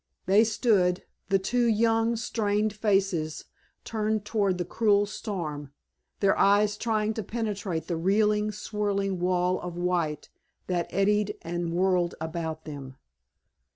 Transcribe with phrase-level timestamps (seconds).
[0.25, 3.45] They stood, the two young, strained faces
[3.83, 5.73] turned toward the cruel storm,
[6.21, 10.29] their eyes trying to penetrate the reeling, swirling wall of white
[10.65, 12.95] that eddied and whirled about them.